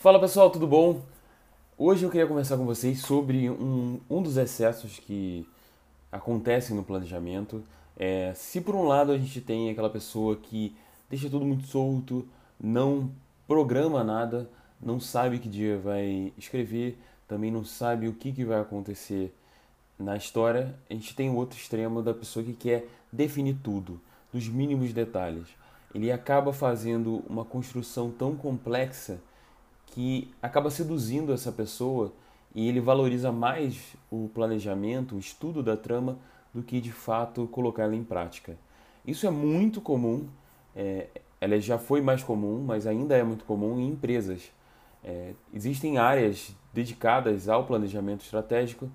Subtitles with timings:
[0.00, 1.02] Fala pessoal, tudo bom?
[1.76, 5.46] Hoje eu queria conversar com vocês sobre um, um dos excessos que
[6.10, 7.62] acontecem no planejamento.
[7.98, 10.74] É, se por um lado a gente tem aquela pessoa que
[11.10, 12.26] deixa tudo muito solto,
[12.58, 13.10] não
[13.46, 14.48] programa nada,
[14.80, 16.98] não sabe que dia vai escrever,
[17.28, 19.36] também não sabe o que, que vai acontecer
[19.98, 24.00] na história, a gente tem o outro extremo da pessoa que quer definir tudo,
[24.32, 25.48] dos mínimos detalhes.
[25.94, 29.20] Ele acaba fazendo uma construção tão complexa
[29.90, 32.12] que acaba seduzindo essa pessoa
[32.54, 36.18] e ele valoriza mais o planejamento, o estudo da trama,
[36.52, 38.56] do que de fato colocar ela em prática.
[39.06, 40.26] Isso é muito comum,
[40.74, 41.08] é,
[41.40, 44.50] ela já foi mais comum, mas ainda é muito comum em empresas.
[45.02, 48.90] É, existem áreas dedicadas ao planejamento estratégico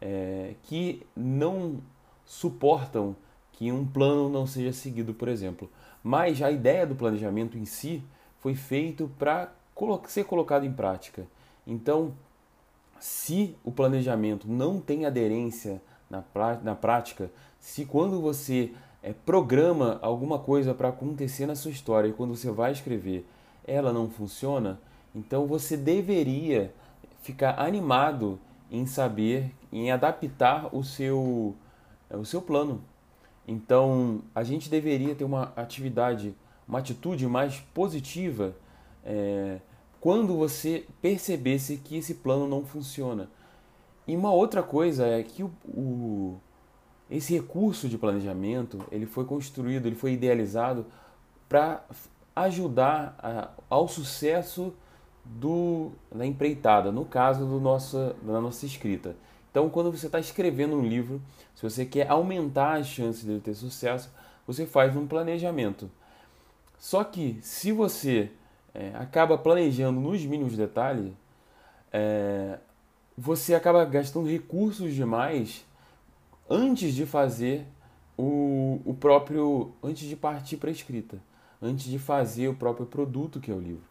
[0.00, 1.80] é, que não
[2.24, 3.16] suportam
[3.52, 5.70] que um plano não seja seguido, por exemplo.
[6.02, 8.02] Mas a ideia do planejamento em si
[8.38, 9.52] foi feito para
[10.06, 11.26] ser colocado em prática.
[11.66, 12.12] Então,
[12.98, 16.22] se o planejamento não tem aderência na,
[16.62, 22.12] na prática, se quando você é, programa alguma coisa para acontecer na sua história e
[22.12, 23.26] quando você vai escrever
[23.66, 24.80] ela não funciona,
[25.14, 26.74] então você deveria
[27.22, 28.38] ficar animado
[28.70, 31.54] em saber, em adaptar o seu,
[32.10, 32.82] o seu plano.
[33.46, 36.34] Então a gente deveria ter uma atividade,
[36.66, 38.54] uma atitude mais positiva
[39.04, 39.60] é,
[40.00, 43.28] quando você percebesse que esse plano não funciona.
[44.06, 46.40] E uma outra coisa é que o, o,
[47.10, 50.86] esse recurso de planejamento ele foi construído, ele foi idealizado
[51.48, 51.84] para
[52.34, 54.72] ajudar a, ao sucesso
[55.24, 59.14] do, da empreitada, no caso do nossa, da nossa escrita.
[59.50, 61.20] Então, quando você está escrevendo um livro,
[61.54, 64.10] se você quer aumentar as chances de ter sucesso,
[64.46, 65.90] você faz um planejamento.
[66.78, 68.30] Só que se você
[68.74, 71.12] é, acaba planejando nos mínimos detalhes,
[71.92, 72.58] é,
[73.16, 75.64] você acaba gastando recursos demais
[76.48, 77.66] antes de fazer
[78.16, 79.72] o, o próprio.
[79.82, 81.18] antes de partir para a escrita,
[81.60, 83.84] antes de fazer o próprio produto que é o livro.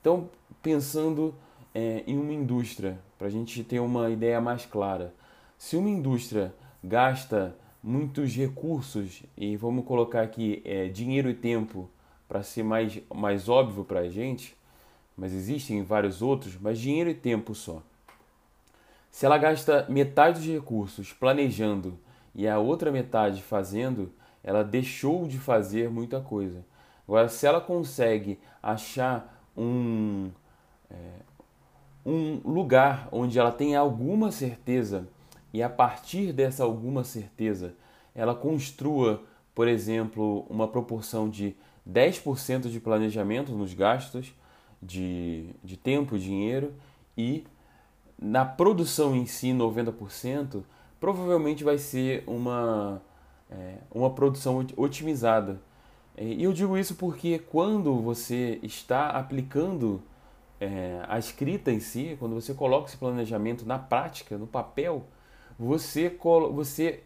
[0.00, 0.28] Então,
[0.62, 1.34] pensando
[1.74, 5.14] é, em uma indústria, para a gente ter uma ideia mais clara,
[5.56, 11.88] se uma indústria gasta muitos recursos, e vamos colocar aqui é, dinheiro e tempo
[12.32, 14.56] para ser mais, mais óbvio para a gente,
[15.14, 17.82] mas existem vários outros, mas dinheiro e tempo só.
[19.10, 21.98] Se ela gasta metade dos recursos planejando
[22.34, 24.10] e a outra metade fazendo,
[24.42, 26.64] ela deixou de fazer muita coisa.
[27.06, 30.30] Agora, se ela consegue achar um,
[30.90, 30.96] é,
[32.06, 35.06] um lugar onde ela tem alguma certeza
[35.52, 37.74] e a partir dessa alguma certeza
[38.14, 39.22] ela construa,
[39.54, 41.54] por exemplo, uma proporção de
[41.88, 44.34] 10% de planejamento nos gastos
[44.82, 46.72] de, de tempo e dinheiro
[47.16, 47.44] e
[48.20, 50.62] na produção em si 90%
[51.00, 53.02] provavelmente vai ser uma,
[53.50, 55.60] é, uma produção otimizada.
[56.16, 60.02] E eu digo isso porque quando você está aplicando
[60.60, 65.04] é, a escrita em si, quando você coloca esse planejamento na prática, no papel,
[65.58, 66.16] você,
[66.52, 67.02] você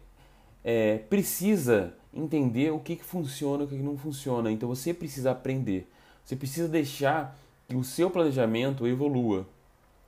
[0.63, 4.51] é, precisa entender o que, que funciona e o que, que não funciona.
[4.51, 5.89] Então você precisa aprender.
[6.23, 9.47] Você precisa deixar que o seu planejamento evolua.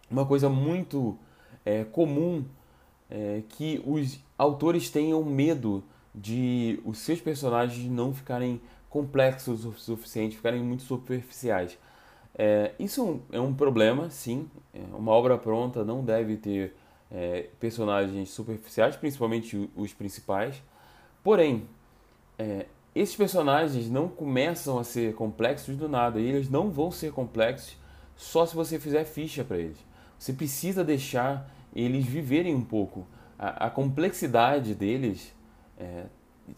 [0.10, 1.18] Uma coisa muito
[1.66, 2.44] é, comum
[3.10, 5.84] é que os autores tenham medo
[6.14, 8.60] de os seus personagens não ficarem
[8.90, 11.78] complexos o suficiente, ficarem muito superficiais.
[12.36, 14.50] É, isso é um problema, sim.
[14.74, 16.74] É, uma obra pronta não deve ter
[17.12, 20.62] é, personagens superficiais, principalmente os principais.
[21.24, 21.68] Porém,
[22.40, 27.12] é, esses personagens não começam a ser complexos do nada, e eles não vão ser
[27.12, 27.78] complexos
[28.16, 29.78] só se você fizer ficha para eles.
[30.18, 33.06] Você precisa deixar eles viverem um pouco.
[33.38, 35.34] A, a complexidade deles
[35.78, 36.06] é,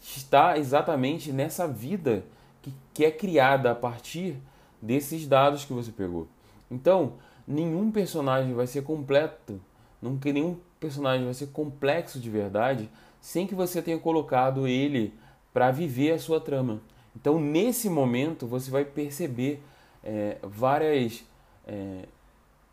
[0.00, 2.24] está exatamente nessa vida
[2.62, 4.36] que, que é criada a partir
[4.80, 6.28] desses dados que você pegou.
[6.70, 7.14] Então,
[7.46, 9.60] nenhum personagem vai ser completo,
[10.00, 12.88] nenhum personagem vai ser complexo de verdade
[13.20, 15.14] sem que você tenha colocado ele
[15.52, 16.80] para viver a sua trama.
[17.14, 19.62] Então, nesse momento, você vai perceber
[20.02, 21.24] é, várias
[21.66, 22.06] é,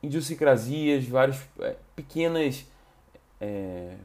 [0.01, 2.65] idiosincrasias, várias é, pequenas
[3.39, 3.95] é,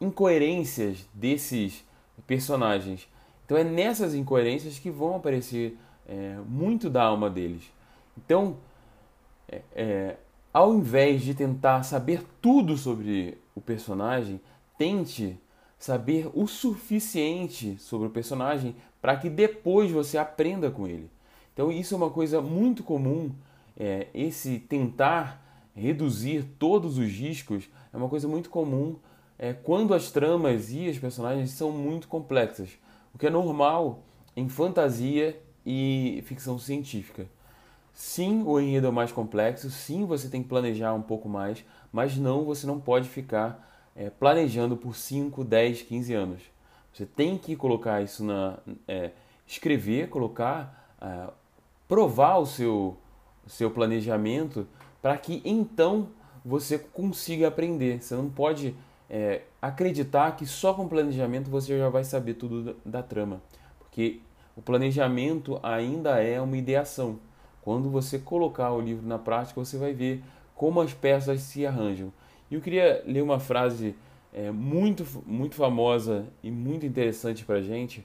[0.00, 1.84] incoerências desses
[2.26, 3.08] personagens.
[3.44, 5.78] Então, é nessas incoerências que vão aparecer
[6.08, 7.70] é, muito da alma deles.
[8.16, 8.56] Então,
[9.48, 10.16] é, é,
[10.52, 14.40] ao invés de tentar saber tudo sobre o personagem,
[14.78, 15.38] tente
[15.78, 21.10] saber o suficiente sobre o personagem para que depois você aprenda com ele.
[21.52, 23.30] Então, isso é uma coisa muito comum
[23.78, 25.42] é, esse tentar
[25.74, 28.96] reduzir todos os riscos é uma coisa muito comum
[29.38, 32.70] é, quando as tramas e as personagens são muito complexas,
[33.14, 34.02] o que é normal
[34.34, 37.26] em fantasia e ficção científica.
[37.92, 42.16] Sim, o enredo é mais complexo, sim, você tem que planejar um pouco mais, mas
[42.16, 46.42] não, você não pode ficar é, planejando por 5, 10, 15 anos.
[46.92, 48.58] Você tem que colocar isso na.
[48.86, 49.10] É,
[49.46, 51.30] escrever, colocar, é,
[51.86, 52.96] provar o seu,
[53.46, 54.66] seu planejamento
[55.00, 56.08] para que então
[56.44, 58.02] você consiga aprender.
[58.02, 58.74] Você não pode
[59.08, 63.40] é, acreditar que só com planejamento você já vai saber tudo da, da trama,
[63.78, 64.20] porque
[64.56, 67.18] o planejamento ainda é uma ideação.
[67.62, 70.22] Quando você colocar o livro na prática, você vai ver
[70.54, 72.12] como as peças se arranjam.
[72.50, 73.94] E eu queria ler uma frase
[74.32, 78.04] é, muito, muito famosa e muito interessante para gente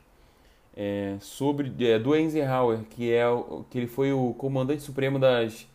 [0.75, 3.25] é, sobre é, do Eisenhower, que é
[3.69, 5.67] que ele foi o comandante supremo das,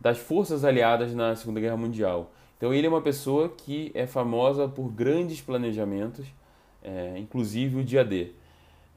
[0.00, 2.30] das forças aliadas na Segunda Guerra Mundial.
[2.56, 6.26] Então ele é uma pessoa que é famosa por grandes planejamentos,
[6.82, 8.32] é, inclusive o dia D.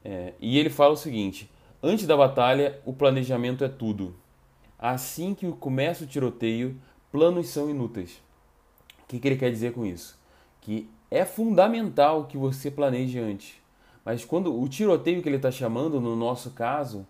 [0.04, 1.50] É, e ele fala o seguinte:
[1.82, 4.14] antes da batalha, o planejamento é tudo.
[4.78, 6.76] Assim que começa o tiroteio,
[7.10, 8.22] planos são inúteis.
[9.06, 10.18] O que, que ele quer dizer com isso?
[10.60, 13.54] Que é fundamental que você planeje antes.
[14.04, 17.06] Mas quando o tiroteio que ele está chamando, no nosso caso,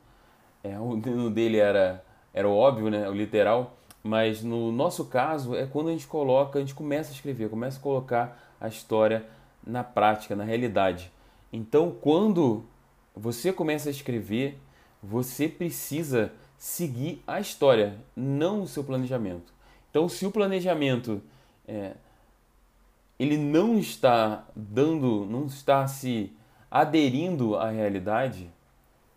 [0.62, 2.04] é, o no dele era,
[2.34, 6.58] era o óbvio, né, o literal, mas no nosso caso é quando a gente coloca,
[6.58, 9.24] a gente começa a escrever, começa a colocar a história
[9.66, 11.10] na prática, na realidade.
[11.50, 12.64] Então, quando
[13.14, 14.58] você começa a escrever,
[15.02, 19.52] você precisa seguir a história, não o seu planejamento.
[19.90, 21.22] Então, se o planejamento
[21.66, 21.92] é,
[23.18, 26.32] ele não está dando, não está se
[26.70, 28.50] aderindo à realidade,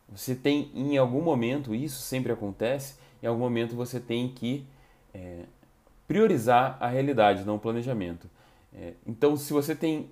[0.07, 4.66] você tem em algum momento, isso sempre acontece, em algum momento você tem que
[5.13, 5.44] é,
[6.07, 8.30] priorizar a realidade, não o planejamento.
[8.74, 10.10] É, então, se você tem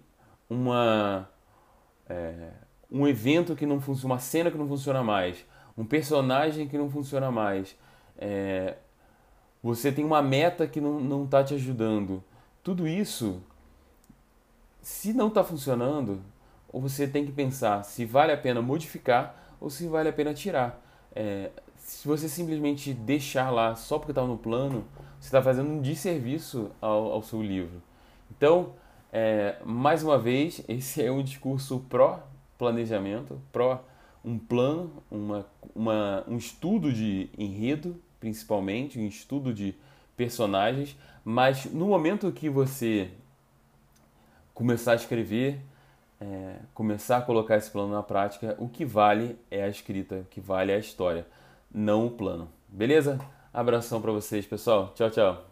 [0.50, 1.28] uma
[2.10, 2.52] é,
[2.92, 5.46] um evento que não funciona, uma cena que não funciona mais,
[5.78, 7.76] um personagem que não funciona mais,
[8.18, 8.76] é,
[9.62, 12.24] você tem uma meta que não está te ajudando.
[12.64, 13.42] Tudo isso,
[14.82, 16.22] se não está funcionando,
[16.72, 20.82] você tem que pensar se vale a pena modificar ou se vale a pena tirar.
[21.16, 24.84] É, se você simplesmente deixar lá só porque está no plano,
[25.20, 27.82] você está fazendo um desserviço ao, ao seu livro.
[28.30, 28.74] Então,
[29.12, 33.84] é, mais uma vez, esse é um discurso pró-planejamento, pró
[34.24, 39.76] um plano, uma, uma, um estudo de enredo, principalmente, um estudo de
[40.16, 43.10] personagens, mas no momento que você
[44.54, 45.60] começar a escrever,
[46.20, 50.26] é, começar a colocar esse plano na prática, o que vale é a escrita, o
[50.26, 51.28] que vale é a história,
[51.72, 52.50] não o plano.
[52.68, 53.20] Beleza?
[53.54, 54.92] Abração para vocês, pessoal.
[54.96, 55.47] Tchau, tchau.